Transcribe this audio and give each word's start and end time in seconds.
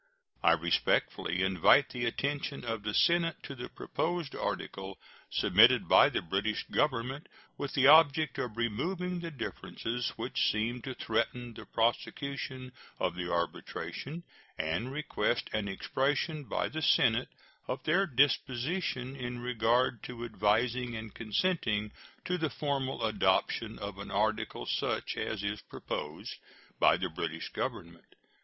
I 0.41 0.53
respectfully 0.53 1.43
invite 1.43 1.89
the 1.89 2.07
attention 2.07 2.65
of 2.65 2.81
the 2.81 2.95
Senate 2.95 3.35
to 3.43 3.53
the 3.53 3.69
proposed 3.69 4.35
article 4.35 4.97
submitted 5.29 5.87
by 5.87 6.09
the 6.09 6.23
British 6.23 6.63
Government 6.71 7.29
with 7.55 7.75
the 7.75 7.85
object 7.85 8.39
of 8.39 8.57
removing 8.57 9.19
the 9.19 9.29
differences 9.29 10.09
which 10.15 10.49
seem 10.51 10.81
to 10.81 10.95
threaten 10.95 11.53
the 11.53 11.67
prosecution 11.67 12.71
of 12.97 13.13
the 13.13 13.31
arbitration, 13.31 14.23
and 14.57 14.91
request 14.91 15.51
an 15.53 15.67
expression 15.67 16.45
by 16.45 16.67
the 16.67 16.81
Senate 16.81 17.29
of 17.67 17.83
their 17.83 18.07
disposition 18.07 19.15
in 19.15 19.37
regard 19.37 20.01
to 20.01 20.25
advising 20.25 20.95
and 20.95 21.13
consenting 21.13 21.91
to 22.25 22.39
the 22.39 22.49
formal 22.49 23.03
adoption 23.05 23.77
of 23.77 23.99
an 23.99 24.09
article 24.09 24.65
such 24.65 25.15
as 25.15 25.43
is 25.43 25.61
proposed 25.61 26.37
by 26.79 26.97
the 26.97 27.09
British 27.09 27.49
Government. 27.49 28.15